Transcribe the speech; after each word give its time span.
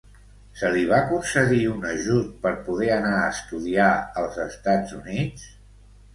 Se 0.59 0.69
li 0.75 0.85
va 0.91 0.97
concedir 1.11 1.59
un 1.73 1.85
ajut 1.89 2.31
per 2.47 2.55
poder 2.71 2.89
anar 2.95 3.13
a 3.19 3.29
estudiar 3.35 3.93
als 4.25 4.43
Estats 4.49 4.99
Units? 5.03 5.47